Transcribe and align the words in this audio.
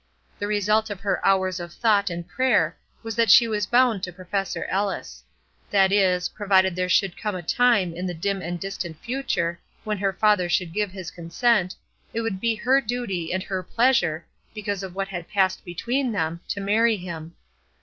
The 0.39 0.47
result 0.47 0.89
of 0.89 1.01
her 1.01 1.23
hours 1.23 1.59
of 1.59 1.71
thought 1.71 2.09
and 2.09 2.27
prayer 2.27 2.75
was 3.03 3.15
that 3.15 3.29
she 3.29 3.47
was 3.47 3.67
bound 3.67 4.01
to 4.01 4.11
Professor 4.11 4.65
Ellis. 4.65 5.23
That 5.69 5.91
is, 5.91 6.29
provided 6.29 6.75
there 6.75 6.89
should 6.89 7.15
come 7.21 7.35
a 7.35 7.43
time 7.43 7.93
in 7.93 8.07
the 8.07 8.15
dim 8.15 8.41
and 8.41 8.59
distant 8.59 8.97
future 8.97 9.59
when 9.83 9.99
her 9.99 10.11
father 10.11 10.49
should 10.49 10.73
give 10.73 10.89
his 10.89 11.11
consent, 11.11 11.75
it 12.15 12.21
would 12.21 12.41
be 12.41 12.55
her 12.55 12.81
duty 12.81 13.31
and 13.31 13.43
her 13.43 13.61
pleasure, 13.61 14.25
because 14.55 14.81
of 14.81 14.95
what 14.95 15.09
had 15.09 15.29
passed 15.29 15.63
between 15.63 16.11
them, 16.11 16.39
to 16.47 16.59
marry 16.61 16.97
him. 16.97 17.35